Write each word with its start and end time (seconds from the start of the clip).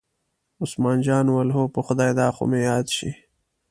عثمان 0.61 0.97
جان 1.05 1.25
وویل: 1.29 1.49
هو 1.57 1.63
په 1.75 1.79
خدای 1.87 2.11
دا 2.19 2.27
خو 2.35 2.43
مې 2.49 2.59
یاد 2.69 2.85
شي. 2.97 3.11